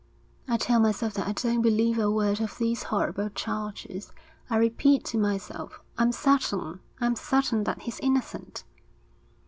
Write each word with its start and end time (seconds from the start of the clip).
'I 0.47 0.57
tell 0.57 0.79
myself 0.79 1.13
that 1.13 1.27
I 1.27 1.31
don't 1.33 1.61
believe 1.61 1.99
a 1.99 2.09
word 2.09 2.41
of 2.41 2.57
these 2.57 2.81
horrible 2.89 3.29
charges. 3.29 4.11
I 4.49 4.57
repeat 4.57 5.05
to 5.13 5.19
myself: 5.19 5.79
I'm 5.95 6.11
certain, 6.11 6.79
I'm 6.99 7.15
certain 7.15 7.65
that 7.65 7.83
he's 7.83 7.99
innocent.' 7.99 8.63